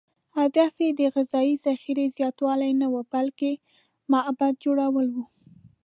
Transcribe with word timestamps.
هدف 0.39 0.73
یې 0.83 0.89
د 0.99 1.01
غذایي 1.15 1.55
ذخیرې 1.65 2.05
زیاتوالی 2.17 2.71
نه 2.81 2.87
و، 2.93 2.95
بلکې 3.13 3.51
معبد 4.11 4.53
جوړول 4.65 5.07
و. 5.11 5.17